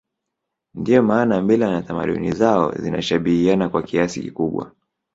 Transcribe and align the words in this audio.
Ndio 0.75 1.03
maana 1.03 1.41
mila 1.41 1.69
na 1.71 1.81
tamaduni 1.81 2.31
zao 2.31 2.71
zinashabihiana 2.75 3.69
kwa 3.69 3.83
kiasi 3.83 4.21
kikubwa 4.21 4.71